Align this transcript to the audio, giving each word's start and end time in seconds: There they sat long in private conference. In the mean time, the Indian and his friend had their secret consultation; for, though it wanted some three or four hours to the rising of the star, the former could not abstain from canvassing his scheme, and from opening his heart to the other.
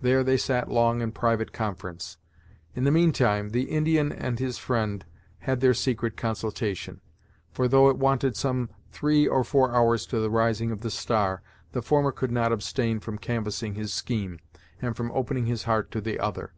There 0.00 0.22
they 0.22 0.36
sat 0.36 0.70
long 0.70 1.00
in 1.00 1.10
private 1.10 1.52
conference. 1.52 2.16
In 2.76 2.84
the 2.84 2.92
mean 2.92 3.10
time, 3.10 3.48
the 3.50 3.64
Indian 3.64 4.12
and 4.12 4.38
his 4.38 4.56
friend 4.56 5.04
had 5.38 5.58
their 5.60 5.74
secret 5.74 6.16
consultation; 6.16 7.00
for, 7.50 7.66
though 7.66 7.88
it 7.90 7.98
wanted 7.98 8.36
some 8.36 8.70
three 8.92 9.26
or 9.26 9.42
four 9.42 9.74
hours 9.74 10.06
to 10.06 10.20
the 10.20 10.30
rising 10.30 10.70
of 10.70 10.82
the 10.82 10.92
star, 10.92 11.42
the 11.72 11.82
former 11.82 12.12
could 12.12 12.30
not 12.30 12.52
abstain 12.52 13.00
from 13.00 13.18
canvassing 13.18 13.74
his 13.74 13.92
scheme, 13.92 14.38
and 14.80 14.96
from 14.96 15.10
opening 15.10 15.46
his 15.46 15.64
heart 15.64 15.90
to 15.90 16.00
the 16.00 16.20
other. 16.20 16.52